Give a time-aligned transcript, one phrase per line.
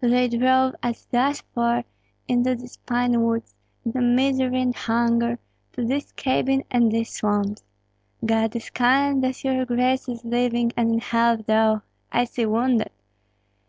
[0.00, 1.84] They drove us thus far
[2.26, 3.54] into these pine woods,
[3.84, 5.38] into misery and hunger,
[5.74, 7.62] to this cabin and these swamps.
[8.24, 12.90] God is kind that your grace is living and in health, though, I see, wounded.